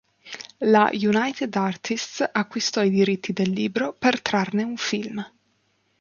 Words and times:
La 0.65 0.89
United 0.91 1.55
Artists 1.55 2.27
acquistò 2.31 2.81
i 2.81 2.89
diritti 2.89 3.33
del 3.33 3.51
libro 3.51 3.93
per 3.93 4.19
trarne 4.19 4.63
un 4.63 4.75
film. 4.75 5.23